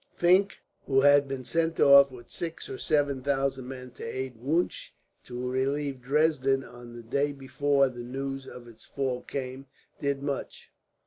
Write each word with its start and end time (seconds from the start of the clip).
Fink, 0.15 0.57
who 0.87 1.01
had 1.01 1.27
been 1.27 1.43
sent 1.43 1.79
off, 1.79 2.09
with 2.09 2.31
six 2.31 2.67
or 2.71 2.79
seven 2.79 3.21
thousand 3.21 3.67
men, 3.67 3.91
to 3.91 4.03
aid 4.03 4.35
Wunsch 4.35 4.89
to 5.25 5.47
relieve 5.47 6.01
Dresden, 6.01 6.63
on 6.63 6.95
the 6.95 7.03
day 7.03 7.31
before 7.31 7.87
the 7.87 8.01
news 8.01 8.47
of 8.47 8.67
its 8.67 8.83
fall 8.83 9.21
came, 9.21 9.67
did 9.99 10.23
much. 10.23 10.71